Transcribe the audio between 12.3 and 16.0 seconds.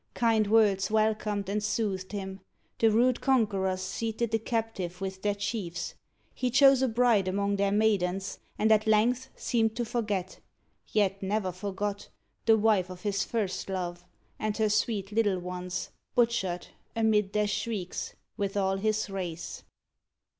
the wife Of his first love, and her sweet little ones,